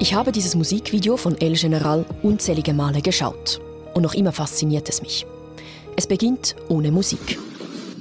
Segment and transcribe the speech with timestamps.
[0.00, 3.60] Ich habe dieses Musikvideo von El General unzählige Male geschaut.
[3.94, 5.26] Und noch immer fasziniert es mich.
[5.96, 7.38] Es beginnt ohne Musik.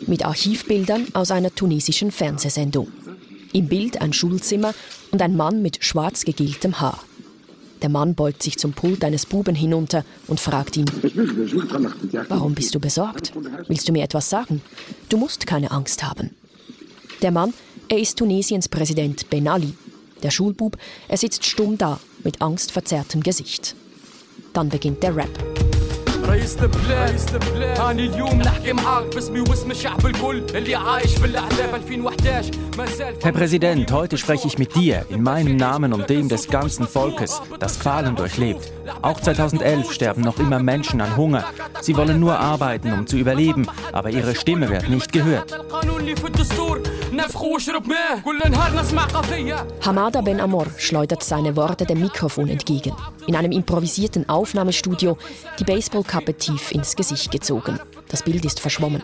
[0.05, 2.89] Mit Archivbildern aus einer tunesischen Fernsehsendung.
[3.51, 4.75] Im Bild ein Schulzimmer
[5.11, 6.99] und ein Mann mit schwarz gegeltem Haar.
[7.81, 10.85] Der Mann beugt sich zum Pult eines Buben hinunter und fragt ihn,
[12.29, 13.33] Warum bist du besorgt?
[13.67, 14.61] Willst du mir etwas sagen?
[15.09, 16.35] Du musst keine Angst haben.
[17.23, 17.55] Der Mann,
[17.89, 19.73] er ist Tunesiens Präsident Ben Ali.
[20.23, 23.75] Der Schulbub, er sitzt stumm da, mit angstverzerrtem Gesicht.
[24.53, 25.66] Dann beginnt der Rap.
[26.26, 32.50] رئيس البلاد هاني اليوم نحكي معاك باسمي واسم الشعب الكل اللي عايش في الاحلام 2011
[33.20, 37.42] Herr Präsident, heute spreche ich mit dir in meinem Namen und dem des ganzen Volkes,
[37.60, 38.72] das Qualen durchlebt.
[39.02, 41.44] Auch 2011 sterben noch immer Menschen an Hunger.
[41.82, 45.60] Sie wollen nur arbeiten, um zu überleben, aber ihre Stimme wird nicht gehört.
[49.84, 52.92] Hamada Ben Amor schleudert seine Worte dem Mikrofon entgegen.
[53.27, 55.17] In einem improvisierten Aufnahmestudio,
[55.59, 57.79] die Baseballkappe tief ins Gesicht gezogen.
[58.07, 59.03] Das Bild ist verschwommen.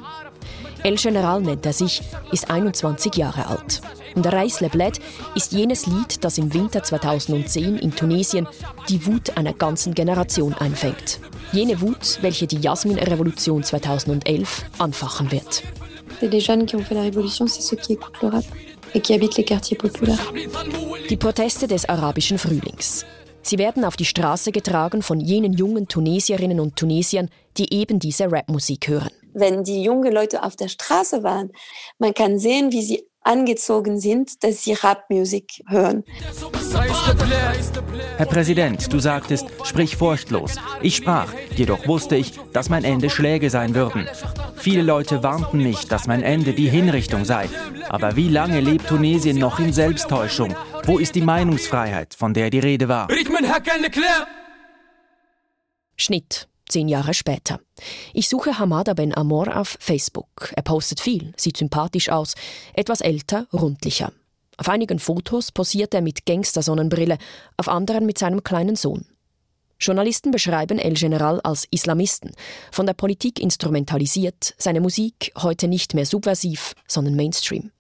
[0.84, 3.82] El General nennt er sich, ist 21 Jahre alt.
[4.16, 5.00] Und Reis Le Bled
[5.36, 8.48] ist jenes Lied, das im Winter 2010 in Tunesien
[8.90, 11.20] die Wut einer ganzen Generation einfängt.
[11.52, 15.64] Jene Wut, welche die Jasmin-Revolution 2011 anfachen wird.
[16.22, 18.46] Les jeunes qui ont fait la révolution, c'est ceux qui écoutent le rap
[18.94, 20.32] et qui habitent les quartiers populaires.
[21.10, 23.06] Die Proteste des arabischen Frühlings.
[23.44, 28.32] Sie werden auf die Straße getragen von jenen jungen Tunesierinnen und Tunesiern, die eben diese
[28.32, 29.12] Rapmusik hören.
[29.34, 31.52] Wenn die jungen Leute auf der Straße waren,
[31.98, 36.04] man kann sehen, wie sie angezogen sind, dass sie Rapmusik hören.
[38.18, 40.56] Herr Präsident, du sagtest, sprich furchtlos.
[40.82, 44.08] Ich sprach, jedoch wusste ich, dass mein Ende Schläge sein würden.
[44.56, 47.50] Viele Leute warnten mich, dass mein Ende die Hinrichtung sei.
[47.90, 50.56] Aber wie lange lebt Tunesien noch in Selbsttäuschung?
[50.86, 53.08] Wo ist die Meinungsfreiheit, von der die Rede war?
[55.96, 57.60] Schnitt zehn Jahre später.
[58.14, 60.52] Ich suche Hamada Ben Amor auf Facebook.
[60.56, 62.36] Er postet viel, sieht sympathisch aus,
[62.74, 64.12] etwas älter, rundlicher.
[64.58, 67.18] Auf einigen Fotos posiert er mit Gangstersonnenbrille,
[67.58, 69.06] auf anderen mit seinem kleinen Sohn.
[69.80, 72.32] Journalisten beschreiben El General als Islamisten,
[72.72, 77.72] von der Politik instrumentalisiert, seine Musik heute nicht mehr subversiv, sondern Mainstream.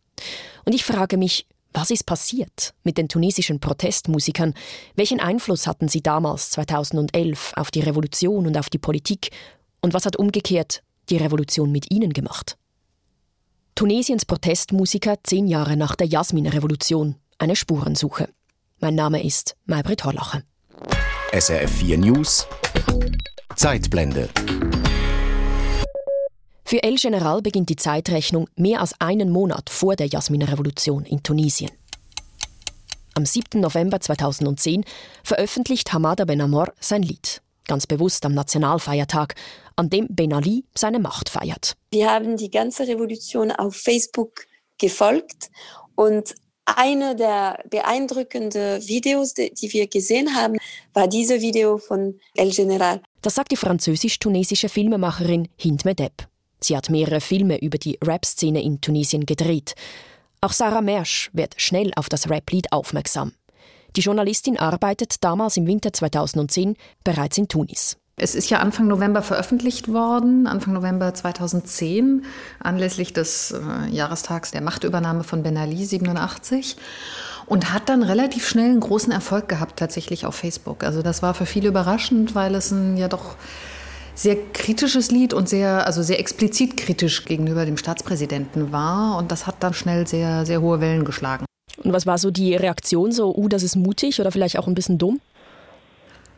[0.65, 4.53] Und ich frage mich, was ist passiert mit den tunesischen Protestmusikern?
[4.95, 9.31] Welchen Einfluss hatten sie damals, 2011, auf die Revolution und auf die Politik?
[9.81, 12.57] Und was hat umgekehrt die Revolution mit ihnen gemacht?
[13.75, 17.15] Tunesiens Protestmusiker zehn Jahre nach der Jasmin-Revolution.
[17.39, 18.29] Eine Spurensuche.
[18.79, 20.43] Mein Name ist Maybrit Horlacher.
[21.31, 22.45] SRF 4 News
[23.55, 24.29] Zeitblende
[26.73, 31.69] für El General beginnt die Zeitrechnung mehr als einen Monat vor der Jasmin-Revolution in Tunesien.
[33.13, 33.61] Am 7.
[33.61, 34.83] November 2010
[35.23, 37.43] veröffentlicht Hamada Ben Amor sein Lied.
[37.67, 39.35] Ganz bewusst am Nationalfeiertag,
[39.75, 41.75] an dem Ben Ali seine Macht feiert.
[41.91, 44.47] Wir haben die ganze Revolution auf Facebook
[44.79, 45.51] gefolgt
[45.93, 46.33] und
[46.65, 50.57] eine der beeindruckenden Videos, die wir gesehen haben,
[50.95, 52.99] war dieses Video von El General.
[53.21, 56.32] Das sagt die französisch-tunesische Filmemacherin Hind Medeb.
[56.63, 59.75] Sie hat mehrere Filme über die Rap-Szene in Tunesien gedreht.
[60.41, 63.33] Auch Sarah Mersch wird schnell auf das Rap-Lied aufmerksam.
[63.95, 67.97] Die Journalistin arbeitet damals im Winter 2010 bereits in Tunis.
[68.15, 72.25] Es ist ja Anfang November veröffentlicht worden, Anfang November 2010,
[72.59, 76.77] anlässlich des äh, Jahrestags der Machtübernahme von Ben Ali 87
[77.47, 80.83] und hat dann relativ schnell einen großen Erfolg gehabt tatsächlich auf Facebook.
[80.83, 83.35] Also das war für viele überraschend, weil es ein ja doch
[84.15, 89.17] sehr kritisches Lied und sehr, also sehr explizit kritisch gegenüber dem Staatspräsidenten war.
[89.17, 91.45] Und das hat dann schnell sehr, sehr hohe Wellen geschlagen.
[91.83, 93.11] Und was war so die Reaktion?
[93.11, 95.19] So, uh, das ist mutig oder vielleicht auch ein bisschen dumm?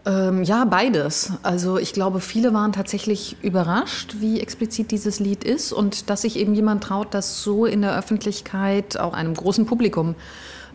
[0.05, 1.33] Ähm, ja, beides.
[1.41, 6.37] Also ich glaube, viele waren tatsächlich überrascht, wie explizit dieses Lied ist und dass sich
[6.37, 10.15] eben jemand traut, das so in der Öffentlichkeit auch einem großen Publikum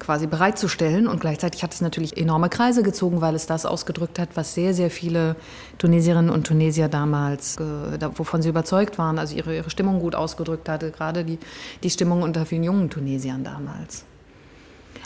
[0.00, 1.06] quasi bereitzustellen.
[1.06, 4.74] Und gleichzeitig hat es natürlich enorme Kreise gezogen, weil es das ausgedrückt hat, was sehr,
[4.74, 5.36] sehr viele
[5.78, 10.68] Tunesierinnen und Tunesier damals, äh, wovon sie überzeugt waren, also ihre, ihre Stimmung gut ausgedrückt
[10.68, 11.38] hatte, gerade die,
[11.82, 14.04] die Stimmung unter vielen jungen Tunesiern damals.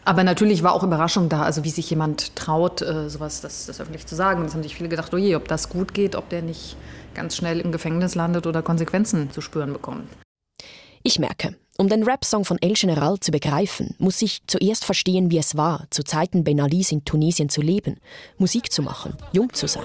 [0.05, 3.81] Aber natürlich war auch Überraschung da, also wie sich jemand traut, äh, sowas das, das
[3.81, 4.45] öffentlich zu sagen.
[4.45, 6.77] Das haben sich viele gedacht, oh je, ob das gut geht, ob der nicht
[7.15, 10.09] ganz schnell im Gefängnis landet oder Konsequenzen zu spüren bekommt.
[11.03, 15.39] Ich merke, Um den Rap-Song von El General zu begreifen, muss ich zuerst verstehen, wie
[15.39, 17.97] es war, zu Zeiten Ben Alis in Tunesien zu leben,
[18.39, 19.83] Musik zu machen, jung zu sein.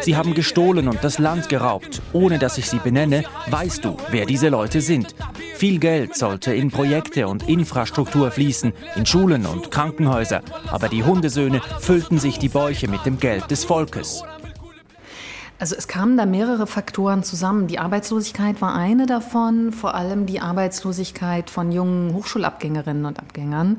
[0.00, 2.02] Sie haben gestohlen und das Land geraubt.
[2.12, 5.14] Ohne dass ich sie benenne, weißt du, wer diese Leute sind.
[5.54, 10.42] Viel Geld sollte in Projekte und Infrastruktur fließen, in Schulen und Krankenhäuser.
[10.66, 14.24] Aber die Hundesöhne füllten sich die Bäuche mit dem Geld des Volkes.
[15.64, 17.68] Also es kamen da mehrere Faktoren zusammen.
[17.68, 23.78] Die Arbeitslosigkeit war eine davon, vor allem die Arbeitslosigkeit von jungen Hochschulabgängerinnen und Abgängern.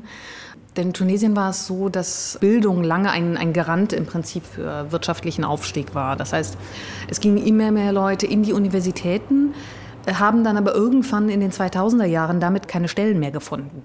[0.76, 4.90] Denn in Tunesien war es so, dass Bildung lange ein, ein Garant im Prinzip für
[4.90, 6.16] wirtschaftlichen Aufstieg war.
[6.16, 6.58] Das heißt,
[7.08, 9.54] es gingen immer mehr Leute in die Universitäten,
[10.12, 13.82] haben dann aber irgendwann in den 2000er Jahren damit keine Stellen mehr gefunden.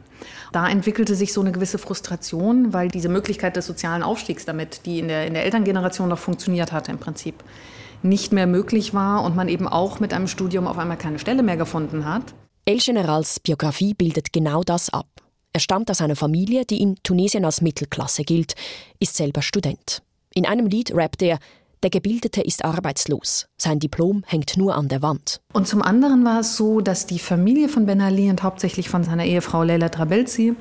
[0.51, 4.97] Da entwickelte sich so eine gewisse Frustration, weil diese Möglichkeit des sozialen Aufstiegs damit, die
[4.97, 7.35] in der, in der Elterngeneration noch funktioniert hatte im Prinzip,
[8.03, 11.43] nicht mehr möglich war und man eben auch mit einem Studium auf einmal keine Stelle
[11.43, 12.33] mehr gefunden hat.
[12.65, 15.07] El Generals Biografie bildet genau das ab.
[15.53, 18.53] Er stammt aus einer Familie, die in Tunesien als Mittelklasse gilt,
[18.99, 20.01] ist selber Student.
[20.33, 21.39] In einem Lied rappt er,
[21.83, 23.47] der Gebildete ist arbeitslos.
[23.57, 25.41] Sein Diplom hängt nur an der Wand.
[25.51, 29.03] Und zum anderen war es so, dass die Familie von Ben Ali und hauptsächlich von
[29.03, 30.55] seiner Ehefrau Leila Trabelsi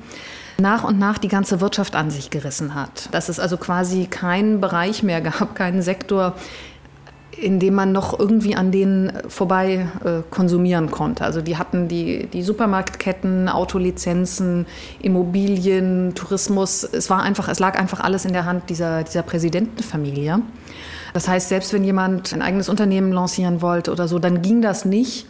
[0.57, 3.07] nach und nach die ganze Wirtschaft an sich gerissen hat.
[3.11, 6.35] Dass es also quasi keinen Bereich mehr gab, keinen Sektor,
[7.41, 11.25] in dem man noch irgendwie an denen vorbei äh, konsumieren konnte.
[11.25, 14.67] Also die hatten die, die Supermarktketten, Autolizenzen,
[15.01, 16.83] Immobilien, Tourismus.
[16.83, 20.39] Es war einfach, es lag einfach alles in der Hand dieser, dieser Präsidentenfamilie.
[21.13, 24.85] Das heißt, selbst wenn jemand ein eigenes Unternehmen lancieren wollte oder so, dann ging das
[24.85, 25.25] nicht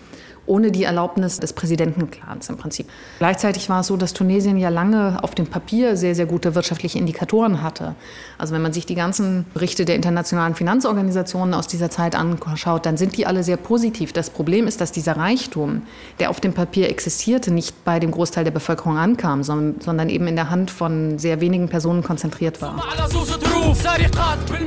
[0.45, 2.89] ohne die Erlaubnis des Präsidentenclans im Prinzip.
[3.19, 6.97] Gleichzeitig war es so, dass Tunesien ja lange auf dem Papier sehr, sehr gute wirtschaftliche
[6.97, 7.95] Indikatoren hatte.
[8.37, 12.97] Also wenn man sich die ganzen Berichte der internationalen Finanzorganisationen aus dieser Zeit anschaut, dann
[12.97, 14.13] sind die alle sehr positiv.
[14.13, 15.83] Das Problem ist, dass dieser Reichtum,
[16.19, 20.35] der auf dem Papier existierte, nicht bei dem Großteil der Bevölkerung ankam, sondern eben in
[20.35, 22.83] der Hand von sehr wenigen Personen konzentriert war.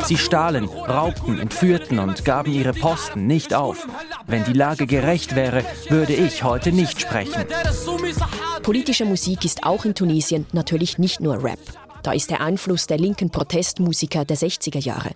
[0.05, 3.87] Sie stahlen, raubten, entführten und gaben ihre Posten nicht auf.
[4.27, 7.45] Wenn die Lage gerecht wäre, würde ich heute nicht sprechen.
[8.63, 11.59] Politische Musik ist auch in Tunesien natürlich nicht nur Rap.
[12.03, 15.13] Da ist der Einfluss der linken Protestmusiker der 60er Jahre,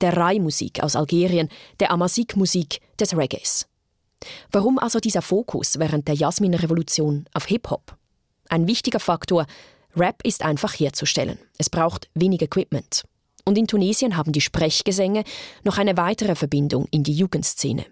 [0.00, 1.48] der Rai-Musik aus Algerien,
[1.80, 3.66] der Amazigh-Musik des Reggaes.
[4.52, 7.96] Warum also dieser Fokus während der Jasmin-Revolution auf Hip-Hop?
[8.48, 9.46] Ein wichtiger Faktor,
[9.96, 11.38] Rap ist einfach herzustellen.
[11.58, 13.04] Es braucht wenig Equipment.
[13.44, 15.24] Und in Tunesien haben die Sprechgesänge
[15.64, 17.84] noch eine weitere Verbindung in die Jugendszene,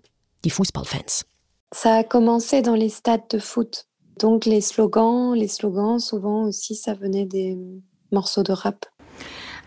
[0.45, 1.27] die Fußballfans.
[1.75, 3.87] Ça a commencé dans les stades de foot.
[4.19, 7.59] Donc les slogans, les slogans, souvent aussi, ça venait des
[8.11, 8.87] morceaux de rap.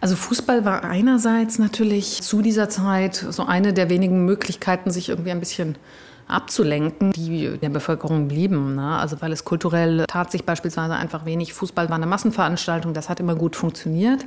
[0.01, 5.31] Also Fußball war einerseits natürlich zu dieser Zeit so eine der wenigen Möglichkeiten, sich irgendwie
[5.31, 5.77] ein bisschen
[6.25, 8.75] abzulenken, die der Bevölkerung blieben.
[8.75, 8.97] Ne?
[8.97, 11.53] Also weil es kulturell tat sich beispielsweise einfach wenig.
[11.53, 14.25] Fußball war eine Massenveranstaltung, das hat immer gut funktioniert.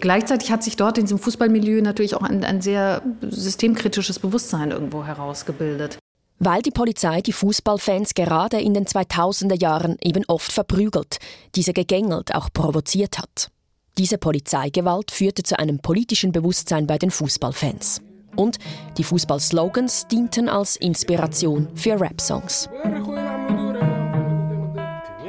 [0.00, 5.04] Gleichzeitig hat sich dort in diesem Fußballmilieu natürlich auch ein, ein sehr systemkritisches Bewusstsein irgendwo
[5.04, 5.98] herausgebildet
[6.40, 11.18] weil die Polizei die Fußballfans gerade in den 2000er Jahren eben oft verprügelt,
[11.54, 13.50] diese gegängelt, auch provoziert hat.
[13.98, 18.00] Diese Polizeigewalt führte zu einem politischen Bewusstsein bei den Fußballfans.
[18.36, 18.58] Und
[18.96, 22.70] die Fußballslogans dienten als Inspiration für Rap-Songs.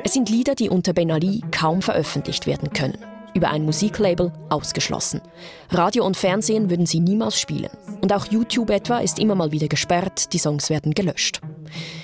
[0.04, 2.98] Es sind Lieder, die unter Ben Ali kaum veröffentlicht werden können
[3.34, 5.22] über ein Musiklabel ausgeschlossen.
[5.70, 7.70] Radio und Fernsehen würden sie niemals spielen.
[8.02, 11.42] Und auch YouTube etwa ist immer mal wieder gesperrt, die Songs werden gelöscht.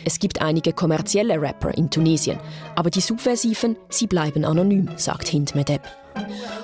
[0.05, 2.39] Es gibt einige kommerzielle Rapper in Tunesien,
[2.75, 5.81] aber die Subversiven, sie bleiben anonym, sagt Hind Medeb.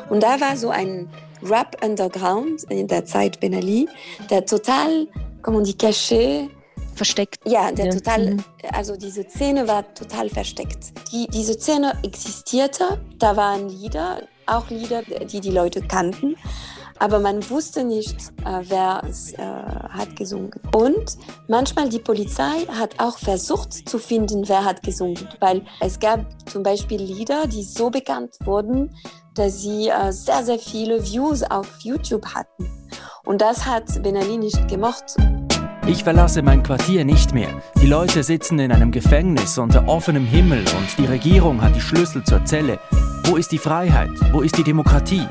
[0.09, 1.09] Und da war so ein
[1.43, 3.89] Rap Underground in der Zeit Ben Ali,
[4.29, 5.07] der total,
[5.41, 6.49] comment on dit, caché,
[6.93, 7.39] versteckt.
[7.45, 7.91] Ja, der ja.
[7.91, 8.43] total, mhm.
[8.71, 10.93] also diese Szene war total versteckt.
[11.11, 16.35] Die, diese Szene existierte, da waren Lieder, auch Lieder, die die Leute kannten,
[16.99, 20.51] aber man wusste nicht, äh, wer es äh, hat gesungen.
[20.73, 26.21] Und manchmal die Polizei hat auch versucht zu finden, wer hat gesungen, weil es gab
[26.49, 28.95] zum Beispiel Lieder, die so bekannt wurden,
[29.35, 32.69] dass sie äh, sehr, sehr viele Views auf YouTube hatten.
[33.25, 35.15] Und das hat Ben Ali nicht gemocht.
[35.85, 37.49] Ich verlasse mein Quartier nicht mehr.
[37.81, 42.23] Die Leute sitzen in einem Gefängnis unter offenem Himmel und die Regierung hat die Schlüssel
[42.23, 42.79] zur Zelle.
[43.25, 44.11] Wo ist die Freiheit?
[44.31, 45.27] Wo ist die Demokratie?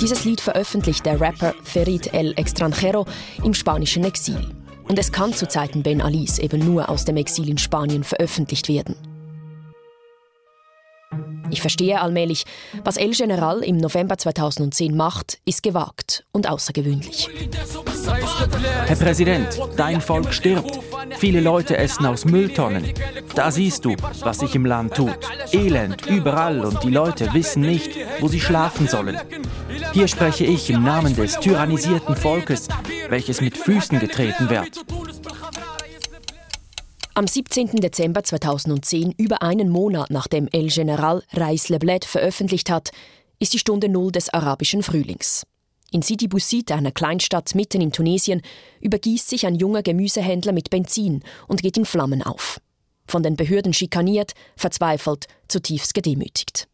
[0.00, 3.04] Dieses Lied veröffentlicht der Rapper Ferid El Extranjero
[3.44, 4.40] im spanischen Exil.
[4.88, 8.68] Und es kann zu Zeiten Ben Alis eben nur aus dem Exil in Spanien veröffentlicht
[8.68, 8.96] werden.
[11.50, 12.44] Ich verstehe allmählich,
[12.84, 17.28] was El General im November 2010 macht, ist gewagt und außergewöhnlich.
[18.86, 20.80] Herr Präsident, dein Volk stirbt.
[21.18, 22.92] Viele Leute essen aus Mülltonnen.
[23.34, 25.18] Da siehst du, was sich im Land tut.
[25.52, 27.90] Elend überall und die Leute wissen nicht,
[28.20, 29.18] wo sie schlafen sollen.
[29.92, 32.68] Hier spreche ich im Namen des tyrannisierten Volkes,
[33.08, 34.80] welches mit Füßen getreten wird.
[37.20, 37.72] Am 17.
[37.82, 42.92] Dezember 2010, über einen Monat nachdem El General Reis Leblet veröffentlicht hat,
[43.38, 45.44] ist die Stunde Null des arabischen Frühlings.
[45.90, 48.40] In Sidi Bouzid, einer Kleinstadt mitten in Tunesien,
[48.80, 52.58] übergießt sich ein junger Gemüsehändler mit Benzin und geht in Flammen auf.
[53.06, 56.68] Von den Behörden schikaniert, verzweifelt, zutiefst gedemütigt.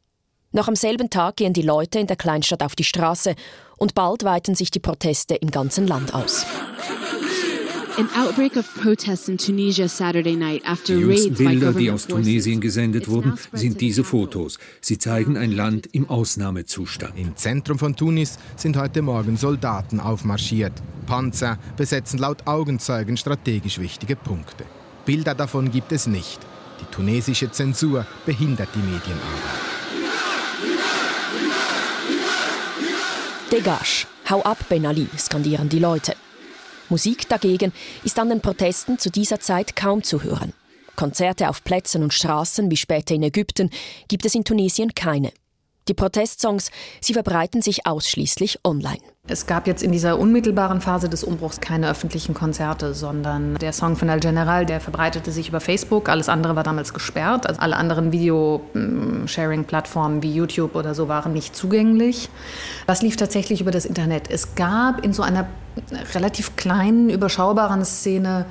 [0.52, 3.34] Noch am selben Tag gehen die Leute in der Kleinstadt auf die Straße
[3.78, 6.46] und bald weiten sich die Proteste im ganzen Land aus.
[10.86, 14.58] Die jüngsten Bilder, die aus Tunesien gesendet wurden, sind diese Fotos.
[14.82, 17.18] Sie zeigen ein Land im Ausnahmezustand.
[17.18, 20.72] Im Zentrum von Tunis sind heute Morgen Soldaten aufmarschiert.
[21.06, 24.64] Panzer besetzen laut Augenzeugen strategisch wichtige Punkte.
[25.06, 26.40] Bilder davon gibt es nicht.
[26.80, 29.66] Die tunesische Zensur behindert die Medienarbeit.
[33.50, 36.14] Degage, hau ab, Ben Ali, skandieren die Leute.
[36.88, 37.72] Musik dagegen
[38.04, 40.52] ist an den Protesten zu dieser Zeit kaum zu hören.
[40.96, 43.70] Konzerte auf Plätzen und Straßen wie später in Ägypten
[44.08, 45.32] gibt es in Tunesien keine.
[45.88, 48.98] Die Protestsongs, sie verbreiten sich ausschließlich online.
[49.28, 53.96] Es gab jetzt in dieser unmittelbaren Phase des Umbruchs keine öffentlichen Konzerte, sondern der Song
[53.96, 56.08] von El General, der verbreitete sich über Facebook.
[56.08, 57.48] Alles andere war damals gesperrt.
[57.48, 62.28] Also alle anderen Video-Sharing-Plattformen wie YouTube oder so waren nicht zugänglich.
[62.86, 64.30] Was lief tatsächlich über das Internet?
[64.30, 65.48] Es gab in so einer
[66.14, 68.46] relativ kleinen, überschaubaren Szene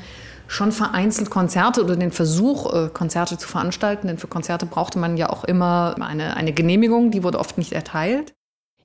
[0.47, 4.07] schon vereinzelt Konzerte oder den Versuch, äh, Konzerte zu veranstalten.
[4.07, 7.73] Denn für Konzerte brauchte man ja auch immer eine, eine Genehmigung, die wurde oft nicht
[7.73, 8.33] erteilt.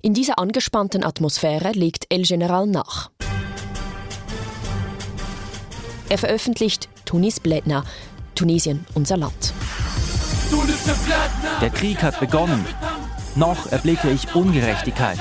[0.03, 3.11] In dieser angespannten Atmosphäre legt El General nach.
[6.09, 7.85] Er veröffentlicht Tunis Bledna,
[8.35, 9.53] Tunesien, unser Land.
[11.61, 12.65] Der Krieg hat begonnen.
[13.37, 15.19] Noch erblicke ich Ungerechtigkeit.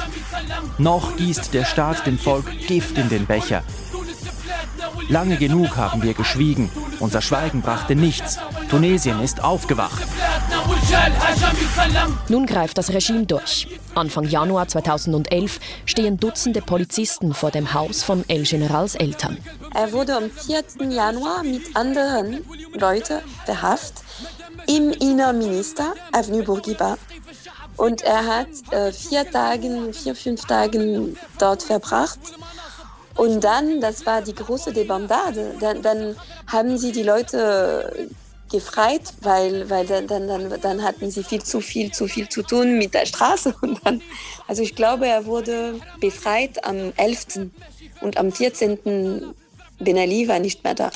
[0.78, 3.64] Noch gießt der Staat dem Volk Gift in den Becher.
[5.10, 6.70] Lange genug haben wir geschwiegen.
[7.00, 8.38] Unser Schweigen brachte nichts.
[8.70, 10.04] Tunesien ist aufgewacht.
[12.28, 13.68] Nun greift das Regime durch.
[13.96, 19.38] Anfang Januar 2011 stehen Dutzende Polizisten vor dem Haus von El Generals Eltern.
[19.74, 20.64] Er wurde am 4.
[20.92, 24.04] Januar mit anderen Leuten verhaftet
[24.68, 26.98] im Innenminister Avenue Bourguiba.
[27.78, 32.20] Und er hat äh, vier Tage, vier, fünf Tage dort verbracht.
[33.20, 36.16] Und dann, das war die große Debandade, dann, dann
[36.48, 38.08] haben sie die Leute
[38.50, 42.78] gefreit, weil, weil dann, dann, dann, hatten sie viel zu viel, zu viel zu tun
[42.78, 43.54] mit der Straße.
[43.62, 44.02] Und dann,
[44.48, 47.50] also ich glaube, er wurde befreit am 11.
[48.00, 49.34] und am 14.
[49.80, 50.90] Ben Ali war nicht mehr da.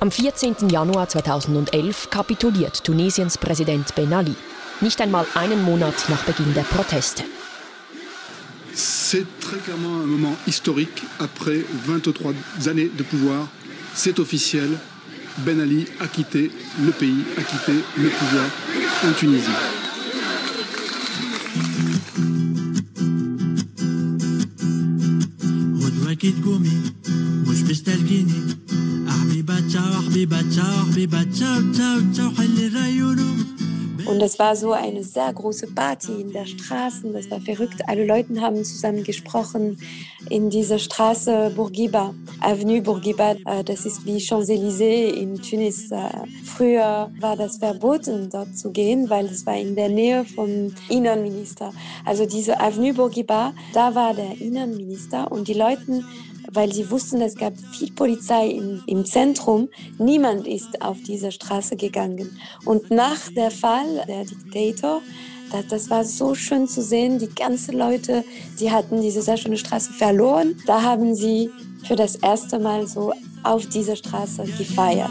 [0.00, 0.70] Am 14.
[0.70, 4.34] Januar 2011 kapituliert Tunesiens Präsident Ben Ali,
[4.80, 7.22] nicht einmal einen Monat nach Beginn der Proteste.
[8.78, 12.34] C'est très clairement un moment historique après 23
[12.66, 13.48] années de pouvoir.
[13.94, 14.68] C'est officiel.
[15.38, 16.50] Ben Ali a quitté
[16.84, 18.50] le pays, a quitté le pouvoir
[19.06, 19.48] en Tunisie.
[34.06, 37.10] Und es war so eine sehr große Party in der Straße.
[37.12, 37.80] Das war verrückt.
[37.88, 39.78] Alle Leute haben zusammen gesprochen
[40.30, 43.32] in dieser Straße Bourguiba, Avenue Bourguiba.
[43.44, 45.90] Äh, das ist wie Champs-Élysées in Tunis.
[45.90, 46.10] Äh,
[46.44, 51.72] früher war das verboten, dort zu gehen, weil es war in der Nähe vom Innenminister.
[52.04, 56.04] Also diese Avenue Bourguiba, da war der Innenminister und die Leute
[56.56, 59.68] weil sie wussten, es gab viel Polizei im, im Zentrum.
[59.98, 62.40] Niemand ist auf diese Straße gegangen.
[62.64, 65.02] Und nach der Fall der Diktator,
[65.52, 68.24] das, das war so schön zu sehen, die ganzen Leute,
[68.58, 70.56] die hatten diese sehr schöne Straße verloren.
[70.66, 71.50] Da haben sie
[71.86, 75.10] für das erste Mal so auf dieser Straße gefeiert.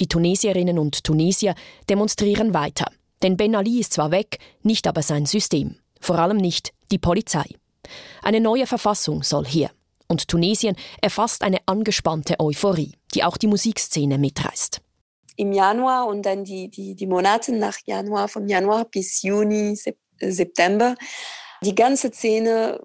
[0.00, 1.54] Die Tunesierinnen und Tunesier
[1.88, 2.90] demonstrieren weiter.
[3.22, 5.76] Denn Ben Ali ist zwar weg, nicht aber sein System.
[6.00, 7.44] Vor allem nicht die Polizei.
[8.22, 9.70] Eine neue Verfassung soll her.
[10.06, 14.80] Und Tunesien erfasst eine angespannte Euphorie, die auch die Musikszene mitreißt.
[15.36, 19.78] Im Januar und dann die, die, die Monate nach Januar, vom Januar bis Juni,
[20.20, 20.94] September,
[21.62, 22.80] die ganze Szene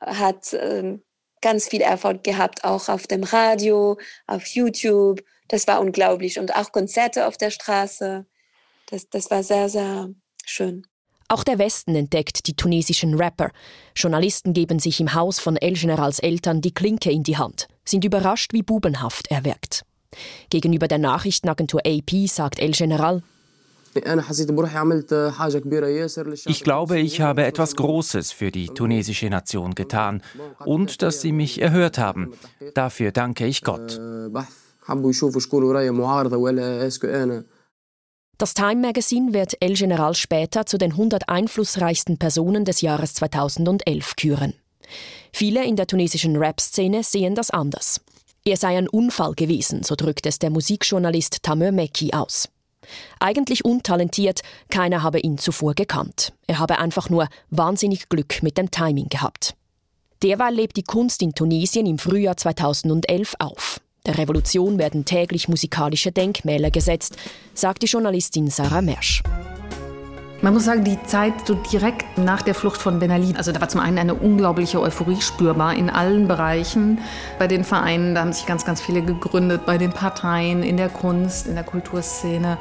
[0.00, 0.98] hat äh,
[1.40, 6.38] ganz viel Erfolg gehabt, auch auf dem Radio, auf YouTube, das war unglaublich.
[6.38, 8.26] Und auch Konzerte auf der Straße.
[8.90, 10.10] Das, das war sehr, sehr
[10.44, 10.86] schön.
[11.28, 13.50] Auch der Westen entdeckt die tunesischen Rapper.
[13.96, 18.04] Journalisten geben sich im Haus von El Generals Eltern die Klinke in die Hand, sind
[18.04, 19.84] überrascht, wie bubenhaft er wirkt.
[20.50, 23.22] Gegenüber der Nachrichtenagentur AP sagt El General,
[26.46, 30.20] ich glaube, ich habe etwas Großes für die tunesische Nation getan
[30.64, 32.32] und dass sie mich erhört haben.
[32.74, 34.00] Dafür danke ich Gott.
[38.36, 44.16] Das Time Magazine wird El General später zu den 100 einflussreichsten Personen des Jahres 2011
[44.16, 44.54] küren.
[45.32, 48.00] Viele in der tunesischen Rap-Szene sehen das anders.
[48.44, 52.48] Er sei ein Unfall gewesen, so drückt es der Musikjournalist Tamir Meki aus.
[53.18, 56.34] Eigentlich untalentiert, keiner habe ihn zuvor gekannt.
[56.46, 59.54] Er habe einfach nur wahnsinnig Glück mit dem Timing gehabt.
[60.22, 63.80] Derweil lebt die Kunst in Tunesien im Frühjahr 2011 auf.
[64.06, 67.16] Der Revolution werden täglich musikalische Denkmäler gesetzt,
[67.54, 69.22] sagt die Journalistin Sarah Mersch.
[70.42, 73.62] Man muss sagen, die Zeit so direkt nach der Flucht von Ben Ali, also da
[73.62, 76.98] war zum einen eine unglaubliche Euphorie spürbar in allen Bereichen.
[77.38, 80.90] Bei den Vereinen, da haben sich ganz, ganz viele gegründet, bei den Parteien, in der
[80.90, 82.58] Kunst, in der Kulturszene.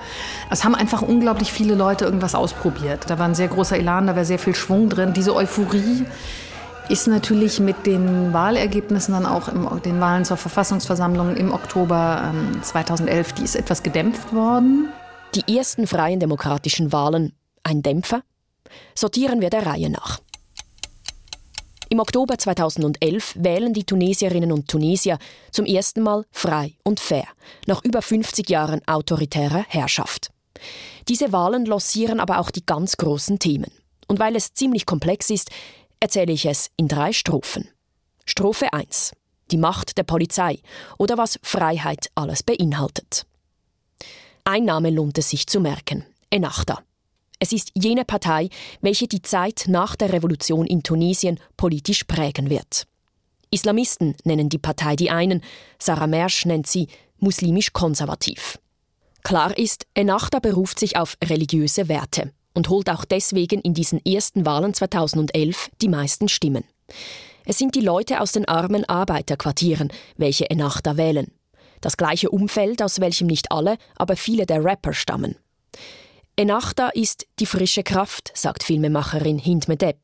[0.49, 3.09] Es haben einfach unglaublich viele Leute irgendwas ausprobiert.
[3.09, 5.11] Da war ein sehr großer Elan, da war sehr viel Schwung drin.
[5.13, 6.05] Diese Euphorie
[6.89, 12.61] ist natürlich mit den Wahlergebnissen dann auch im, den Wahlen zur Verfassungsversammlung im Oktober ähm,
[12.61, 14.89] 2011, die ist etwas gedämpft worden.
[15.35, 18.21] Die ersten freien demokratischen Wahlen ein Dämpfer?
[18.95, 20.19] Sortieren wir der Reihe nach.
[21.89, 25.19] Im Oktober 2011 wählen die Tunesierinnen und Tunesier
[25.51, 27.27] zum ersten Mal frei und fair,
[27.67, 30.31] nach über 50 Jahren autoritärer Herrschaft.
[31.07, 33.71] Diese Wahlen lossieren aber auch die ganz großen Themen.
[34.07, 35.49] Und weil es ziemlich komplex ist,
[36.03, 37.69] erzähle ich es in drei Strophen.
[38.25, 39.13] Strophe 1.
[39.51, 40.59] Die Macht der Polizei
[40.97, 43.25] oder was Freiheit alles beinhaltet.
[44.43, 46.05] Ein Name lohnt es sich zu merken.
[46.29, 46.83] Ennahda.
[47.39, 48.49] Es ist jene Partei,
[48.81, 52.85] welche die Zeit nach der Revolution in Tunesien politisch prägen wird.
[53.49, 55.41] Islamisten nennen die Partei die einen,
[55.79, 58.59] Sarah Mersch nennt sie muslimisch konservativ.
[59.23, 64.45] Klar ist, Ennahda beruft sich auf religiöse Werte und holt auch deswegen in diesen ersten
[64.45, 66.63] Wahlen 2011 die meisten Stimmen.
[67.45, 71.31] Es sind die Leute aus den armen Arbeiterquartieren, welche Ennahda wählen.
[71.81, 75.35] Das gleiche Umfeld, aus welchem nicht alle, aber viele der Rapper stammen.
[76.35, 79.97] Enachta ist die frische Kraft, sagt Filmemacherin Hind Medeb.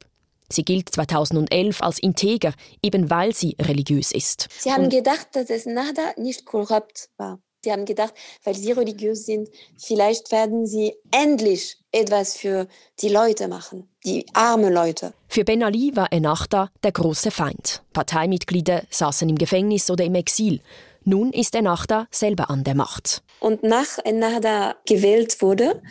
[0.51, 4.47] Sie gilt 2011 als integer, eben weil sie religiös ist.
[4.57, 7.39] Sie haben gedacht, dass es Nahda nicht korrupt war.
[7.61, 8.13] Sie haben gedacht,
[8.45, 12.67] weil sie religiös sind, vielleicht werden sie endlich etwas für
[13.01, 15.13] die Leute machen, die armen Leute.
[15.27, 17.83] Für Ben Ali war Ennahda der große Feind.
[17.91, 20.61] Parteimitglieder saßen im Gefängnis oder im Exil.
[21.03, 23.23] Nun ist Ennahda selber an der Macht.
[23.41, 25.81] Und nach Ennahda gewählt wurde,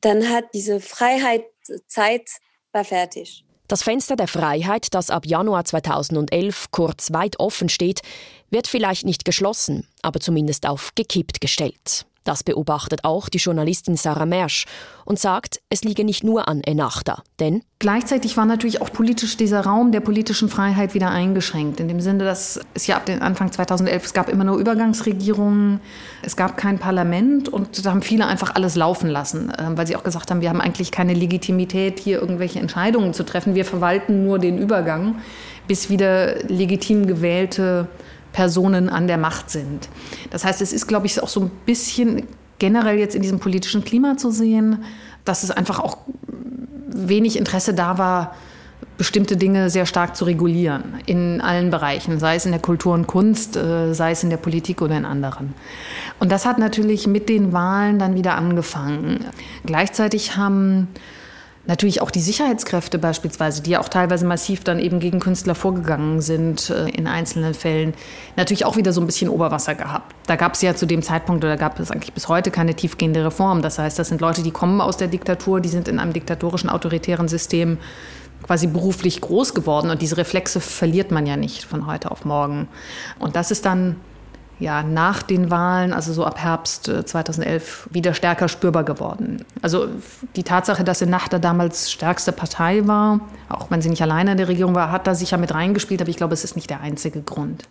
[0.00, 2.28] dann hat diese Freiheitszeit
[2.72, 3.44] war fertig.
[3.68, 8.02] Das Fenster der Freiheit, das ab Januar 2011 kurz weit offen steht,
[8.50, 12.06] wird vielleicht nicht geschlossen, aber zumindest auf gekippt gestellt.
[12.24, 14.64] Das beobachtet auch die Journalistin Sarah Mersch
[15.04, 19.60] und sagt, es liege nicht nur an Ennahda, denn gleichzeitig war natürlich auch politisch dieser
[19.60, 21.80] Raum der politischen Freiheit wieder eingeschränkt.
[21.80, 25.80] In dem Sinne, dass es ja ab dem Anfang 2011 es gab immer nur Übergangsregierungen,
[26.22, 29.94] es gab kein Parlament und da haben viele einfach alles laufen lassen, äh, weil sie
[29.94, 33.54] auch gesagt haben, wir haben eigentlich keine Legitimität, hier irgendwelche Entscheidungen zu treffen.
[33.54, 35.16] Wir verwalten nur den Übergang,
[35.68, 37.88] bis wieder legitim gewählte
[38.34, 39.88] Personen an der Macht sind.
[40.30, 42.26] Das heißt, es ist, glaube ich, auch so ein bisschen
[42.58, 44.84] generell jetzt in diesem politischen Klima zu sehen,
[45.24, 45.98] dass es einfach auch
[46.88, 48.34] wenig Interesse da war,
[48.98, 53.06] bestimmte Dinge sehr stark zu regulieren in allen Bereichen, sei es in der Kultur und
[53.06, 55.54] Kunst, äh, sei es in der Politik oder in anderen.
[56.18, 59.24] Und das hat natürlich mit den Wahlen dann wieder angefangen.
[59.64, 60.88] Gleichzeitig haben
[61.66, 66.20] Natürlich auch die Sicherheitskräfte beispielsweise, die ja auch teilweise massiv dann eben gegen Künstler vorgegangen
[66.20, 67.94] sind äh, in einzelnen Fällen,
[68.36, 70.14] natürlich auch wieder so ein bisschen Oberwasser gehabt.
[70.26, 73.24] Da gab es ja zu dem Zeitpunkt oder gab es eigentlich bis heute keine tiefgehende
[73.24, 73.62] Reform.
[73.62, 76.68] Das heißt, das sind Leute, die kommen aus der Diktatur, die sind in einem diktatorischen,
[76.68, 77.78] autoritären System
[78.42, 82.68] quasi beruflich groß geworden und diese Reflexe verliert man ja nicht von heute auf morgen.
[83.18, 83.96] Und das ist dann
[84.60, 89.44] ja, nach den Wahlen, also so ab Herbst 2011, äh, wieder stärker spürbar geworden.
[89.62, 89.88] Also
[90.36, 94.48] die Tatsache, dass Ennahda damals stärkste Partei war, auch wenn sie nicht alleine in der
[94.48, 97.22] Regierung war, hat da sicher mit reingespielt, aber ich glaube, es ist nicht der einzige
[97.22, 97.64] Grund.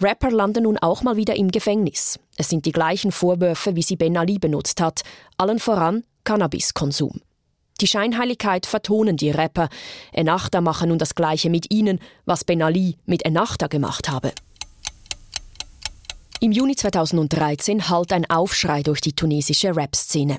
[0.00, 2.20] Rapper landen nun auch mal wieder im Gefängnis.
[2.36, 5.02] Es sind die gleichen Vorwürfe, wie sie Ben Ali benutzt hat,
[5.38, 7.20] allen voran Cannabiskonsum.
[7.80, 9.68] Die Scheinheiligkeit vertonen die Rapper.
[10.12, 14.32] Ennahda mache nun das Gleiche mit ihnen, was Ben Ali mit Ennahda gemacht habe.
[16.40, 20.38] Im Juni 2013 hallt ein Aufschrei durch die tunesische Rap-Szene.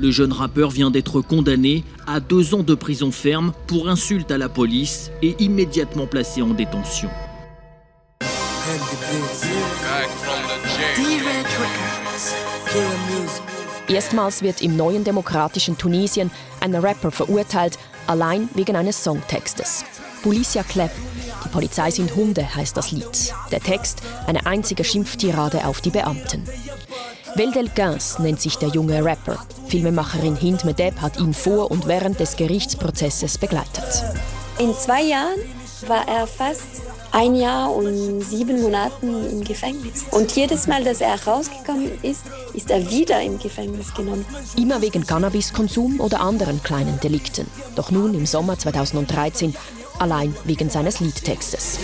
[0.00, 4.36] Le jeune rappeur vient d'être condamné à deux ans de prison ferme pour insulte à
[4.36, 7.08] la police et immédiatement placé en détention.
[13.88, 19.84] Erstmals wird im neuen demokratischen Tunesien ein Rapper verurteilt, allein wegen eines Songtextes.
[20.24, 20.90] Policia Kleb,
[21.24, 21.25] die
[21.56, 23.32] Polizei sind Hunde, heißt das Lied.
[23.50, 26.44] Der Text eine einzige Schimpftirade auf die Beamten.
[27.34, 29.38] Veldel Gans nennt sich der junge Rapper.
[29.66, 34.04] Filmemacherin Hind Medeb hat ihn vor und während des Gerichtsprozesses begleitet.
[34.58, 35.40] In zwei Jahren
[35.86, 40.04] war er fast ein Jahr und sieben Monaten im Gefängnis.
[40.10, 44.26] Und jedes Mal, dass er rausgekommen ist, ist er wieder im Gefängnis genommen.
[44.58, 47.46] Immer wegen Cannabiskonsum oder anderen kleinen Delikten.
[47.74, 49.54] Doch nun im Sommer 2013
[49.98, 51.78] allein wegen seines Liedtextes.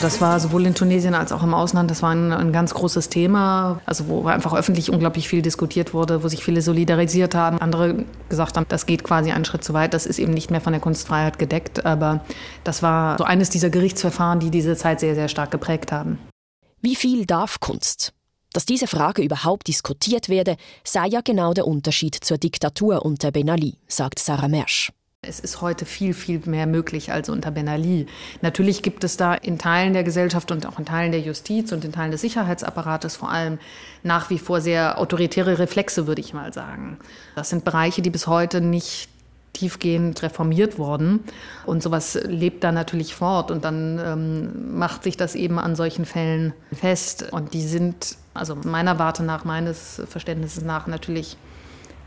[0.00, 3.10] Das war sowohl in Tunesien als auch im Ausland, das war ein, ein, ganz großes
[3.10, 8.06] Thema, also wo einfach öffentlich unglaublich viel diskutiert wurde, wo sich viele solidarisiert haben, andere
[8.30, 10.72] gesagt haben, das geht quasi einen Schritt zu weit, das ist eben nicht mehr von
[10.72, 12.24] der Kunstfreiheit gedeckt, aber
[12.64, 16.18] das war so eines dieser Gerichtsverfahren, die diese Zeit sehr, sehr stark geprägt haben.
[16.80, 18.14] Wie viel darf Kunst?
[18.52, 23.48] Dass diese Frage überhaupt diskutiert werde, sei ja genau der Unterschied zur Diktatur unter Ben
[23.48, 24.90] Ali, sagt Sarah Mersch.
[25.22, 28.06] Es ist heute viel, viel mehr möglich als unter Ben Ali.
[28.40, 31.84] Natürlich gibt es da in Teilen der Gesellschaft und auch in Teilen der Justiz und
[31.84, 33.58] in Teilen des Sicherheitsapparates vor allem
[34.02, 36.98] nach wie vor sehr autoritäre Reflexe, würde ich mal sagen.
[37.36, 39.10] Das sind Bereiche, die bis heute nicht
[39.52, 41.20] tiefgehend reformiert wurden.
[41.66, 43.50] Und sowas lebt da natürlich fort.
[43.50, 47.32] Und dann ähm, macht sich das eben an solchen Fällen fest.
[47.32, 51.36] Und die sind, also meiner Warte nach, meines Verständnisses nach, natürlich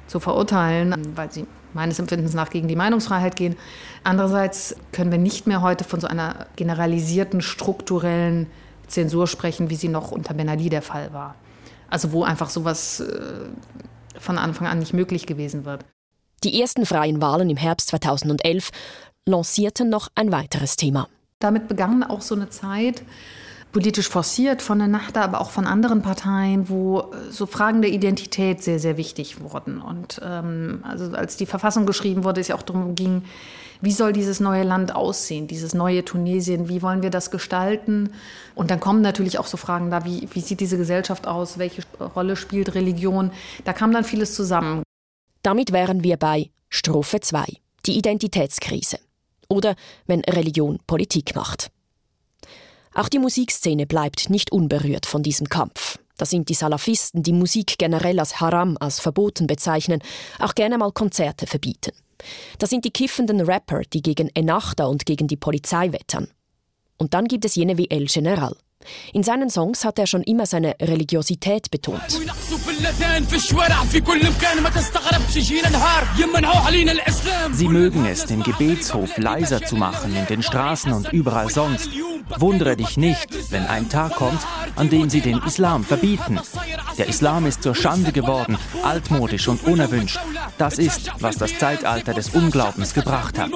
[0.08, 3.56] zu verurteilen, weil sie meines Empfindens nach gegen die Meinungsfreiheit gehen.
[4.04, 8.48] Andererseits können wir nicht mehr heute von so einer generalisierten strukturellen
[8.88, 11.36] Zensur sprechen, wie sie noch unter Ben Ali der Fall war.
[11.90, 15.86] Also wo einfach sowas äh, von Anfang an nicht möglich gewesen wird.
[16.44, 18.72] Die ersten freien Wahlen im Herbst 2011
[19.26, 21.08] lancierten noch ein weiteres Thema.
[21.40, 23.04] Damit begann auch so eine Zeit,
[23.72, 27.92] politisch forciert von der Nachda, aber auch von anderen Parteien, wo äh, so Fragen der
[27.92, 29.82] Identität sehr, sehr wichtig wurden.
[29.82, 33.24] Und ähm, also als die Verfassung geschrieben wurde, es ja auch darum ging,
[33.80, 38.12] wie soll dieses neue Land aussehen, dieses neue Tunesien, wie wollen wir das gestalten?
[38.54, 41.84] Und dann kommen natürlich auch so Fragen da, wie, wie sieht diese Gesellschaft aus, welche
[42.00, 43.32] Rolle spielt Religion?
[43.64, 44.84] Da kam dann vieles zusammen.
[45.44, 47.46] Damit wären wir bei Strophe 2,
[47.86, 48.98] die Identitätskrise.
[49.50, 49.76] Oder
[50.08, 51.70] wenn Religion Politik macht.
[52.94, 56.00] Auch die Musikszene bleibt nicht unberührt von diesem Kampf.
[56.18, 60.02] Da sind die Salafisten, die Musik generell als Haram, als verboten bezeichnen,
[60.40, 61.92] auch gerne mal Konzerte verbieten.
[62.60, 66.30] Da sind die kiffenden Rapper, die gegen Ennahda und gegen die Polizei wettern.
[66.98, 68.56] Und dann gibt es jene wie El General.
[69.13, 72.02] In seinen Songs hat er schon immer seine Religiosität betont.
[77.52, 81.89] Sie mögen es, den Gebetshof leiser zu machen in den Straßen und überall sonst.
[82.38, 84.39] Wundere dich nicht, wenn ein Tag kommt,
[84.76, 86.39] an dem sie den Islam verbieten.
[86.98, 90.19] Der Islam ist zur Schande geworden, altmodisch und unerwünscht.
[90.58, 93.52] Das ist, was das Zeitalter des Unglaubens gebracht hat.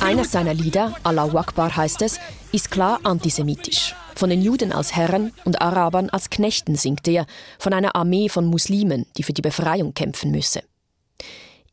[0.00, 2.18] Eines seiner Lieder, Allahu Akbar heißt es,
[2.52, 3.94] ist klar antisemitisch.
[4.14, 7.26] Von den Juden als Herren und Arabern als Knechten singt er,
[7.58, 10.62] von einer Armee von Muslimen, die für die Befreiung kämpfen müsse.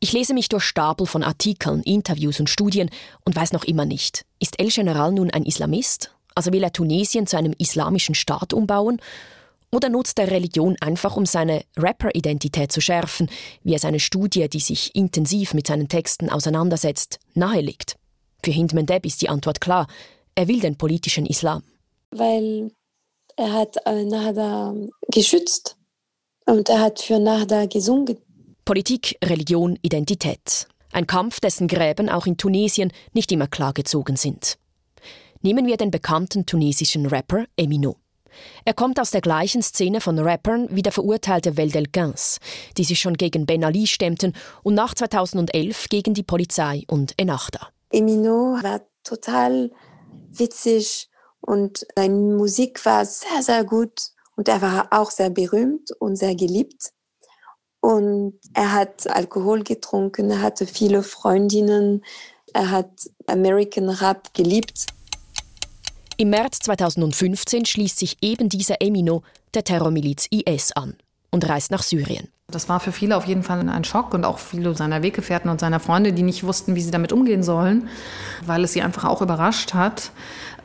[0.00, 2.88] Ich lese mich durch Stapel von Artikeln, Interviews und Studien
[3.26, 6.12] und weiß noch immer nicht, ist El General nun ein Islamist?
[6.34, 9.00] Also will er Tunesien zu einem islamischen Staat umbauen?
[9.70, 13.28] Oder nutzt er Religion einfach, um seine Rapper-Identität zu schärfen,
[13.62, 17.96] wie es eine Studie, die sich intensiv mit seinen Texten auseinandersetzt, nahelegt?
[18.42, 19.86] Für Hind Mendeb ist die Antwort klar.
[20.40, 21.62] Er will den politischen Islam.
[22.12, 22.70] Weil
[23.36, 24.74] er hat äh, Nahda
[25.12, 25.76] geschützt
[26.46, 28.16] und er hat für Nahda gesungen.
[28.64, 30.66] Politik, Religion, Identität.
[30.92, 34.56] Ein Kampf, dessen Gräben auch in Tunesien nicht immer klar gezogen sind.
[35.42, 37.96] Nehmen wir den bekannten tunesischen Rapper Emino.
[38.64, 42.38] Er kommt aus der gleichen Szene von Rappern wie der verurteilte Veldel Gans,
[42.78, 47.68] die sich schon gegen Ben Ali stemmten und nach 2011 gegen die Polizei und Ennahda.
[47.90, 49.70] Emino war total
[50.30, 51.08] witzig
[51.40, 54.00] und seine Musik war sehr, sehr gut
[54.36, 56.92] und er war auch sehr berühmt und sehr geliebt.
[57.80, 62.04] Und er hat Alkohol getrunken, er hatte viele Freundinnen,
[62.52, 62.90] er hat
[63.26, 64.86] American Rap geliebt.
[66.18, 69.22] Im März 2015 schließt sich eben dieser Emino
[69.54, 70.96] der Terrormiliz IS an
[71.30, 72.28] und reist nach Syrien.
[72.50, 75.60] Das war für viele auf jeden Fall ein Schock und auch viele seiner Weggefährten und
[75.60, 77.88] seiner Freunde, die nicht wussten, wie sie damit umgehen sollen,
[78.44, 80.10] weil es sie einfach auch überrascht hat.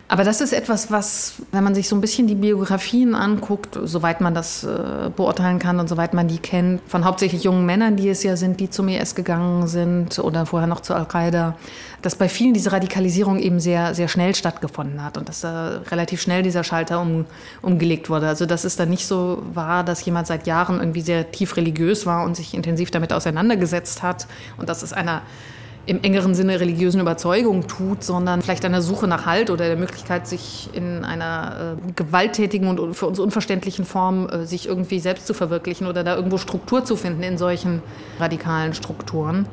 [0.08, 4.22] Aber das ist etwas, was, wenn man sich so ein bisschen die Biografien anguckt, soweit
[4.22, 8.10] man das äh, beurteilen kann und soweit man die kennt, von hauptsächlich jungen Männern, die
[8.10, 11.56] es ja sind, die zum IS gegangen sind oder vorher noch zu Al-Qaida,
[12.04, 16.22] dass bei vielen diese Radikalisierung eben sehr, sehr schnell stattgefunden hat und dass äh, relativ
[16.22, 17.26] schnell dieser Schalter um,
[17.64, 18.28] umgelegt wurde.
[18.28, 22.06] Also dass es dann nicht so war, dass jemand seit Jahren irgendwie sehr tief religiös
[22.06, 25.24] war und sich intensiv damit auseinandergesetzt hat und dass es einer
[25.86, 30.28] im engeren Sinne religiösen Überzeugung tut, sondern vielleicht einer Suche nach Halt oder der Möglichkeit,
[30.28, 35.34] sich in einer äh, gewalttätigen und für uns unverständlichen Form äh, sich irgendwie selbst zu
[35.34, 37.82] verwirklichen oder da irgendwo Struktur zu finden in solchen
[38.20, 39.48] radikalen Strukturen.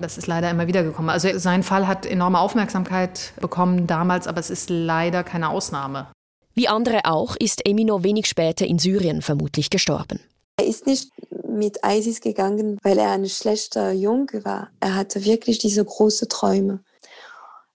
[0.00, 1.08] Das ist leider immer wieder gekommen.
[1.08, 6.08] Also sein Fall hat enorme Aufmerksamkeit bekommen damals, aber es ist leider keine Ausnahme.
[6.54, 10.20] Wie andere auch ist Emino wenig später in Syrien vermutlich gestorben.
[10.58, 11.10] Er ist nicht
[11.56, 14.70] mit ISIS gegangen, weil er ein schlechter Junge war.
[14.80, 16.82] Er hatte wirklich diese großen Träume.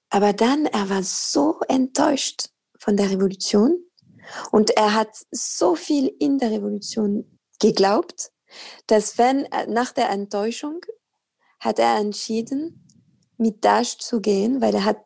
[0.09, 3.77] Aber dann, er war so enttäuscht von der Revolution
[4.51, 8.31] und er hat so viel in der Revolution geglaubt,
[8.87, 10.81] dass wenn nach der Enttäuschung
[11.59, 12.87] hat er entschieden,
[13.37, 15.03] mit Daesh zu gehen, weil er hat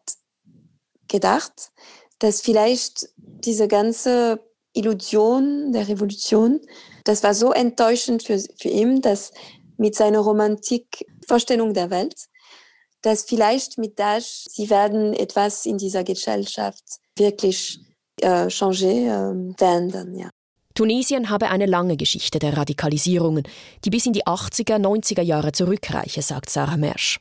[1.08, 1.72] gedacht,
[2.20, 4.40] dass vielleicht diese ganze
[4.76, 6.60] Illusion der Revolution
[7.06, 9.32] das war so enttäuschend für, für ihn, dass
[9.78, 12.16] mit seiner Romantikvorstellung der Welt,
[13.02, 16.84] dass vielleicht mit Dash sie werden etwas in dieser Gesellschaft
[17.16, 17.80] wirklich
[18.22, 20.18] äh, changer, äh, verändern.
[20.18, 20.30] Ja.
[20.74, 23.44] Tunesien habe eine lange Geschichte der Radikalisierungen,
[23.86, 27.20] die bis in die 80er, 90er Jahre zurückreiche, sagt Sarah Mersch.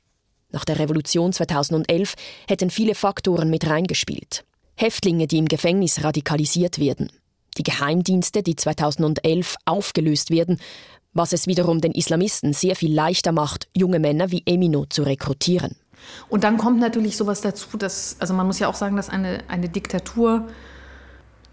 [0.50, 2.14] Nach der Revolution 2011
[2.48, 4.44] hätten viele Faktoren mit reingespielt.
[4.76, 7.10] Häftlinge, die im Gefängnis radikalisiert werden,
[7.54, 10.58] die Geheimdienste, die 2011 aufgelöst werden,
[11.12, 15.76] was es wiederum den Islamisten sehr viel leichter macht, junge Männer wie Emino zu rekrutieren.
[16.28, 19.38] Und dann kommt natürlich sowas dazu, dass, also man muss ja auch sagen, dass eine,
[19.48, 20.46] eine Diktatur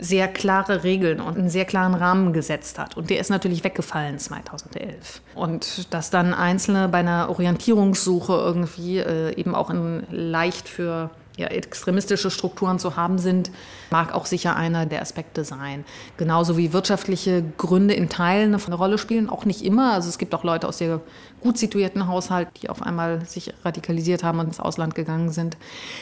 [0.02, 2.98] sehr klare Regeln und einen sehr klaren Rahmen gesetzt hat.
[2.98, 5.22] Und der ist natürlich weggefallen 2011.
[5.36, 11.48] Und dass dann Einzelne bei einer Orientierungssuche irgendwie äh, eben auch in leicht für ja,
[11.48, 13.52] extremistische Strukturen zu haben sind,
[13.90, 15.86] mag auch sicher einer der Aspekte sein.
[16.18, 19.94] Genauso wie wirtschaftliche Gründe in Teilen eine Rolle spielen, auch nicht immer.
[19.94, 21.02] Also es gibt auch Leute aus sehr
[21.42, 25.58] gut situierten Haushalten, die auf einmal sich radikalisiert haben und ins Ausland gegangen sind.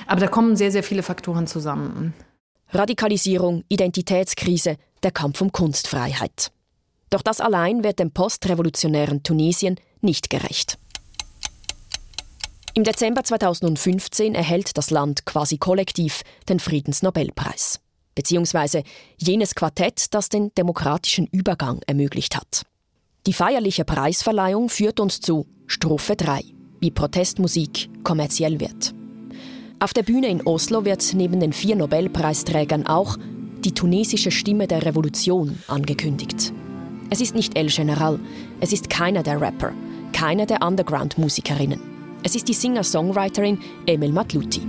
[0.07, 2.13] Aber da kommen sehr, sehr viele Faktoren zusammen.
[2.71, 6.51] Radikalisierung, Identitätskrise, der Kampf um Kunstfreiheit.
[7.09, 10.77] Doch das allein wird dem postrevolutionären Tunesien nicht gerecht.
[12.79, 17.81] Im Dezember 2015 erhält das Land quasi kollektiv den Friedensnobelpreis.
[18.15, 18.83] Beziehungsweise
[19.17, 22.63] jenes Quartett, das den demokratischen Übergang ermöglicht hat.
[23.25, 26.39] Die feierliche Preisverleihung führt uns zu Strophe 3,
[26.79, 28.95] wie Protestmusik kommerziell wird.
[29.81, 33.17] Auf der Bühne in Oslo wird neben den vier Nobelpreisträgern auch
[33.65, 36.53] die tunesische Stimme der Revolution angekündigt.
[37.09, 38.21] Es ist nicht El General,
[38.61, 39.73] es ist keiner der Rapper,
[40.13, 41.98] keiner der Underground-Musikerinnen.
[42.21, 44.61] Es ist die Singer-Songwriterin Emel Matluti.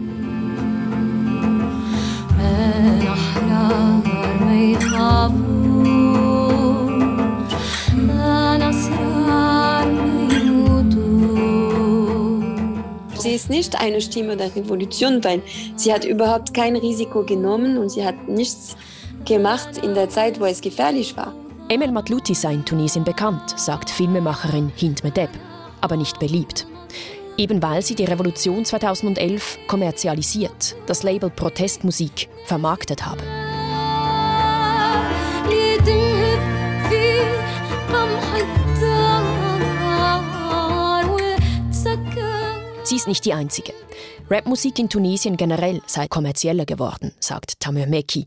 [13.18, 15.42] Sie ist nicht eine Stimme der Revolution, weil
[15.76, 18.76] sie hat überhaupt kein Risiko genommen und sie hat nichts
[19.24, 21.34] gemacht in der Zeit, wo es gefährlich war.
[21.68, 25.30] Emel Matluti sei in Tunesien bekannt, sagt Filmemacherin Hind Medeb,
[25.80, 26.66] aber nicht beliebt.
[27.40, 33.22] Eben weil sie die Revolution 2011 kommerzialisiert, das Label Protestmusik vermarktet habe.
[42.85, 43.72] Sie ist nicht die einzige.
[44.29, 48.26] Rapmusik in Tunesien generell sei kommerzieller geworden, sagt Tamir Meki.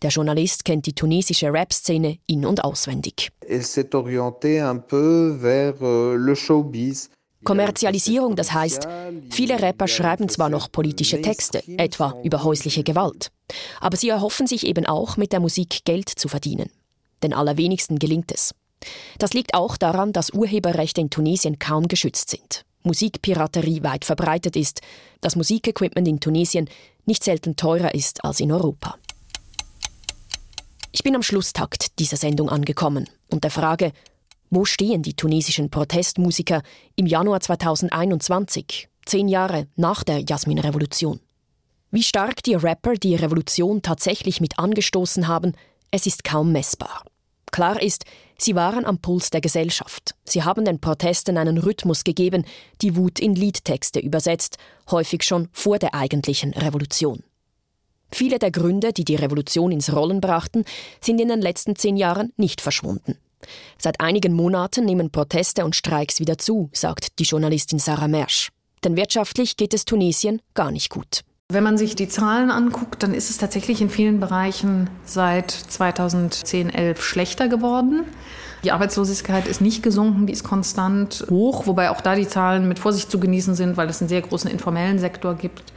[0.00, 3.30] Der Journalist kennt die tunesische Rap-Szene in- und auswendig.
[3.46, 7.10] Elle s'est orientée un peu vers euh, le showbiz.
[7.44, 8.88] Kommerzialisierung, das heißt,
[9.30, 13.30] viele Rapper schreiben zwar noch politische Texte, etwa über häusliche Gewalt,
[13.80, 16.70] aber sie erhoffen sich eben auch, mit der Musik Geld zu verdienen.
[17.22, 18.54] Den allerwenigsten gelingt es.
[19.18, 22.64] Das liegt auch daran, dass Urheberrechte in Tunesien kaum geschützt sind.
[22.82, 24.82] Musikpiraterie weit verbreitet ist,
[25.22, 26.68] dass Musikequipment in Tunesien
[27.06, 28.96] nicht selten teurer ist als in Europa.
[30.92, 33.92] Ich bin am Schlusstakt dieser Sendung angekommen und der Frage,
[34.54, 36.62] wo stehen die tunesischen Protestmusiker
[36.96, 41.20] im Januar 2021, zehn Jahre nach der Jasmin-Revolution?
[41.90, 45.54] Wie stark die Rapper die Revolution tatsächlich mit angestoßen haben,
[45.90, 47.04] es ist kaum messbar.
[47.52, 48.04] Klar ist,
[48.38, 50.14] sie waren am Puls der Gesellschaft.
[50.24, 52.44] Sie haben den Protesten einen Rhythmus gegeben,
[52.82, 54.58] die Wut in Liedtexte übersetzt,
[54.90, 57.22] häufig schon vor der eigentlichen Revolution.
[58.10, 60.64] Viele der Gründe, die die Revolution ins Rollen brachten,
[61.00, 63.18] sind in den letzten zehn Jahren nicht verschwunden.
[63.78, 68.50] Seit einigen Monaten nehmen Proteste und Streiks wieder zu, sagt die Journalistin Sarah Mersch.
[68.84, 71.22] Denn wirtschaftlich geht es Tunesien gar nicht gut.
[71.52, 76.70] Wenn man sich die Zahlen anguckt, dann ist es tatsächlich in vielen Bereichen seit 2010,
[76.70, 78.04] 11 schlechter geworden.
[78.64, 82.78] Die Arbeitslosigkeit ist nicht gesunken, die ist konstant hoch, wobei auch da die Zahlen mit
[82.78, 85.74] Vorsicht zu genießen sind, weil es einen sehr großen informellen Sektor gibt.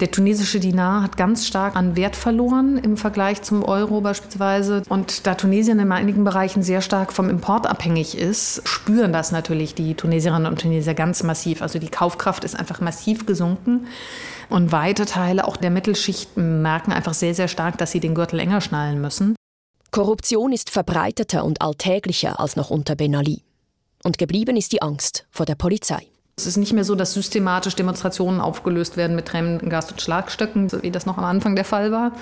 [0.00, 4.82] Der tunesische Dinar hat ganz stark an Wert verloren im Vergleich zum Euro beispielsweise.
[4.88, 9.74] Und da Tunesien in einigen Bereichen sehr stark vom Import abhängig ist, spüren das natürlich
[9.74, 11.60] die Tunesierinnen und Tunesier ganz massiv.
[11.60, 13.88] Also die Kaufkraft ist einfach massiv gesunken.
[14.48, 18.40] Und weite Teile auch der Mittelschicht merken einfach sehr, sehr stark, dass sie den Gürtel
[18.40, 19.36] enger schnallen müssen.
[19.90, 23.42] Korruption ist verbreiteter und alltäglicher als noch unter Ben Ali.
[24.02, 26.09] Und geblieben ist die Angst vor der Polizei.
[26.40, 30.90] Es ist nicht mehr so, dass systematisch Demonstrationen aufgelöst werden mit Tränengas und Schlagstöcken, wie
[30.90, 32.12] das noch am Anfang der Fall war.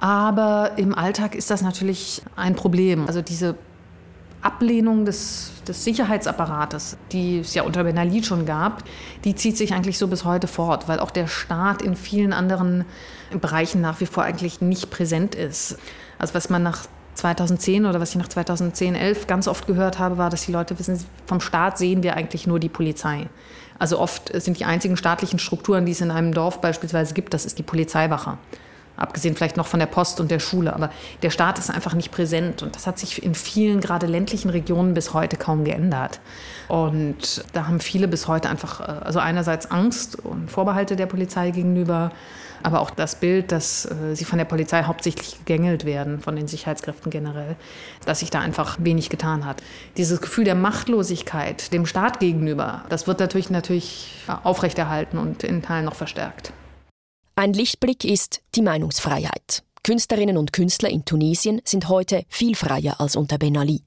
[0.00, 3.06] Aber im Alltag ist das natürlich ein Problem.
[3.06, 3.56] Also diese
[4.42, 8.84] Ablehnung des, des Sicherheitsapparates, die es ja unter Ben Ali schon gab,
[9.24, 12.84] die zieht sich eigentlich so bis heute fort, weil auch der Staat in vielen anderen
[13.40, 15.78] Bereichen nach wie vor eigentlich nicht präsent ist.
[16.18, 16.84] Also was man nach
[17.16, 20.78] 2010 oder was ich nach 2010, 11 ganz oft gehört habe, war, dass die Leute
[20.78, 23.28] wissen, vom Staat sehen wir eigentlich nur die Polizei.
[23.78, 27.44] Also oft sind die einzigen staatlichen Strukturen, die es in einem Dorf beispielsweise gibt, das
[27.44, 28.38] ist die Polizeiwache.
[28.96, 30.74] Abgesehen vielleicht noch von der Post und der Schule.
[30.74, 30.90] Aber
[31.22, 32.62] der Staat ist einfach nicht präsent.
[32.62, 36.20] Und das hat sich in vielen, gerade ländlichen Regionen bis heute kaum geändert.
[36.68, 41.50] Und da haben viele bis heute einfach, äh, also einerseits Angst und Vorbehalte der Polizei
[41.50, 42.10] gegenüber,
[42.62, 46.48] aber auch das Bild, dass äh, sie von der Polizei hauptsächlich gegängelt werden, von den
[46.48, 47.56] Sicherheitskräften generell,
[48.04, 49.62] dass sich da einfach wenig getan hat.
[49.96, 55.84] Dieses Gefühl der Machtlosigkeit dem Staat gegenüber, das wird natürlich, natürlich aufrechterhalten und in Teilen
[55.84, 56.52] noch verstärkt.
[57.38, 59.62] Ein Lichtblick ist die Meinungsfreiheit.
[59.82, 63.82] Künstlerinnen und Künstler in Tunesien sind heute viel freier als unter Ben Ali.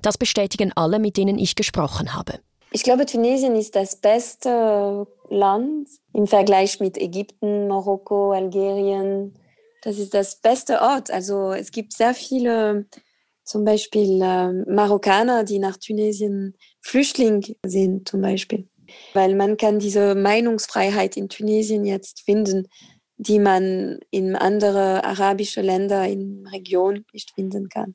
[0.00, 2.38] Das bestätigen alle, mit denen ich gesprochen habe.
[2.72, 9.34] Ich glaube, Tunesien ist das beste Land im Vergleich mit Ägypten, Marokko, Algerien.
[9.82, 11.10] Das ist das beste Ort.
[11.10, 12.86] Also es gibt sehr viele,
[13.44, 18.66] zum Beispiel äh, Marokkaner, die nach Tunesien Flüchtling sind, zum Beispiel.
[19.12, 22.66] Weil man kann diese Meinungsfreiheit in Tunesien jetzt finden,
[23.26, 27.94] die man in andere arabische Länder in Region nicht finden kann.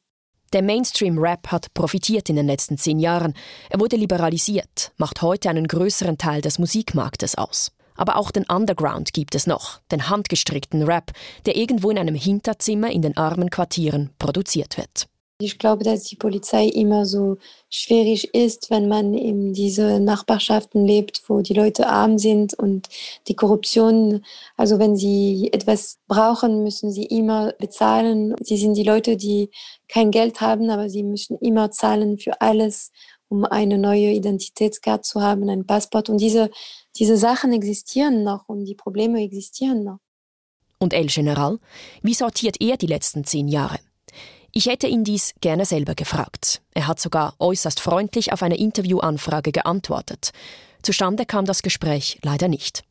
[0.51, 3.35] Der Mainstream-Rap hat profitiert in den letzten zehn Jahren.
[3.69, 7.71] Er wurde liberalisiert, macht heute einen größeren Teil des Musikmarktes aus.
[7.95, 11.11] Aber auch den Underground gibt es noch, den handgestrickten Rap,
[11.45, 15.07] der irgendwo in einem Hinterzimmer in den armen Quartieren produziert wird.
[15.41, 17.38] Ich glaube, dass die Polizei immer so
[17.69, 22.89] schwierig ist, wenn man in diese Nachbarschaften lebt, wo die Leute arm sind und
[23.30, 24.25] die Korruption,
[24.58, 28.36] also wenn sie etwas brauchen, müssen sie immer bezahlen.
[28.41, 29.49] Sie sind die Leute, die
[29.88, 32.91] kein Geld haben, aber sie müssen immer zahlen für alles,
[33.30, 36.10] um eine neue Identitätskarte zu haben, ein Passport.
[36.10, 36.52] Und diese,
[36.97, 39.99] diese Sachen existieren noch und die Probleme existieren noch.
[40.80, 41.60] Und El General,
[42.02, 43.80] wie sortiert er die letzten zehn Jahre?
[44.51, 46.62] Ich hätte ihn dies gerne selber gefragt.
[46.73, 50.31] Er hat sogar äußerst freundlich auf eine Interviewanfrage geantwortet.
[50.81, 52.83] Zustande kam das Gespräch leider nicht.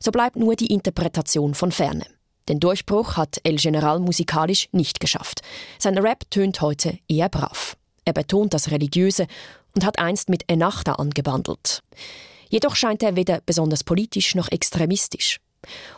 [0.00, 2.06] So bleibt nur die Interpretation von Ferne.
[2.48, 5.42] Den Durchbruch hat El General musikalisch nicht geschafft.
[5.78, 7.76] Sein Rap tönt heute eher brav.
[8.04, 9.26] Er betont das Religiöse
[9.74, 11.82] und hat einst mit Enachta angebandelt.
[12.48, 15.40] Jedoch scheint er weder besonders politisch noch extremistisch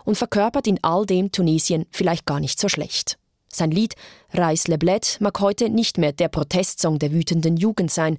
[0.05, 3.20] und verkörpert in all dem Tunesien vielleicht gar nicht so schlecht.
[3.53, 3.95] Sein Lied
[4.33, 8.17] Reis le Bled mag heute nicht mehr der Protestsong der wütenden Jugend sein.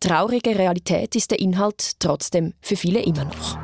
[0.00, 3.58] Traurige Realität ist der Inhalt trotzdem für viele immer noch.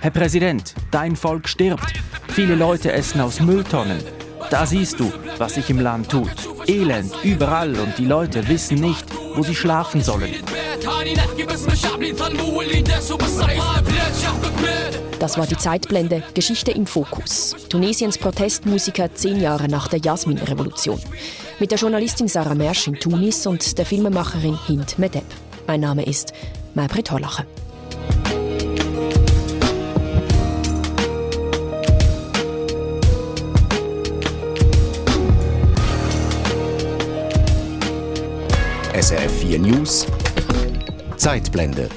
[0.00, 1.92] Herr Präsident, dein Volk stirbt.
[2.28, 4.02] Viele Leute essen aus Mülltonnen.
[4.50, 6.30] Da siehst du, was sich im Land tut.
[6.66, 10.34] Elend überall und die Leute wissen nicht, wo sie schlafen sollen.
[15.18, 17.56] Das war die Zeitblende Geschichte im Fokus.
[17.68, 21.00] Tunesiens Protestmusiker zehn Jahre nach der Jasmin-Revolution.
[21.58, 25.24] Mit der Journalistin Sarah Mersch in Tunis und der Filmemacherin Hind Medeb.
[25.66, 26.32] Mein Name ist
[26.74, 27.44] Maybrit Hollacher.
[39.00, 40.06] SRF 4 News.
[41.16, 41.88] Zeitblende